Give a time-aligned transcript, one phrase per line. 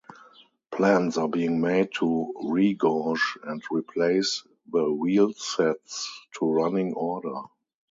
[0.71, 6.07] Plans are being made to regauge and replace the wheelsets
[6.39, 7.43] to running order.